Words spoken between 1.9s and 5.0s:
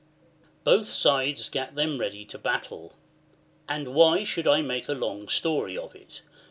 ready to battle. And why should I make a